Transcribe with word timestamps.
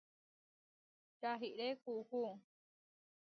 Čaʼríre 1.19 1.67
kuʼú. 1.81 2.21